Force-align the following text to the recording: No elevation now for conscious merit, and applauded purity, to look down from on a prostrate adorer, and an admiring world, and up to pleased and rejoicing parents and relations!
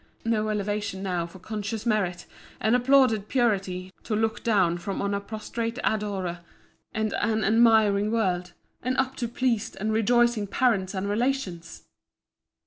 No 0.25 0.49
elevation 0.49 1.03
now 1.03 1.27
for 1.27 1.37
conscious 1.37 1.85
merit, 1.85 2.25
and 2.59 2.75
applauded 2.75 3.27
purity, 3.27 3.91
to 4.01 4.15
look 4.15 4.43
down 4.43 4.79
from 4.79 4.99
on 4.99 5.13
a 5.13 5.19
prostrate 5.19 5.77
adorer, 5.83 6.39
and 6.91 7.13
an 7.19 7.43
admiring 7.43 8.09
world, 8.09 8.53
and 8.81 8.97
up 8.97 9.15
to 9.17 9.27
pleased 9.27 9.77
and 9.79 9.93
rejoicing 9.93 10.47
parents 10.47 10.95
and 10.95 11.07
relations! 11.07 11.83